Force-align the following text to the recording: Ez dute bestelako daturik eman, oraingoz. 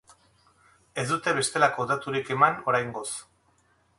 Ez 1.01 1.03
dute 1.09 1.33
bestelako 1.39 1.85
daturik 1.93 2.33
eman, 2.37 2.57
oraingoz. 2.73 3.07